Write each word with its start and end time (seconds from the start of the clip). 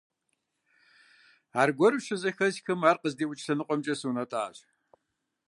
Аргуэру 1.61 2.03
щызэхэсхым, 2.05 2.79
ар 2.89 2.97
къыздиӀукӀ 3.01 3.41
лъэныкъуэмкӀэ 3.45 3.95
сунэтӀащ. 3.99 4.57